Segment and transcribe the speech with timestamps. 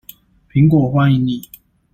[0.51, 1.47] 蘋果歡迎你